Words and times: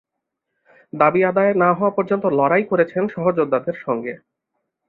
দাবি 0.93 1.21
আদায় 1.25 1.53
না 1.53 1.69
হওয়া 1.73 1.91
পর্যন্ত 1.91 2.25
লড়াই 2.39 2.63
করেছেন 2.63 3.03
সহযোদ্ধাদের 3.07 3.75
সঙ্গে। 3.85 4.13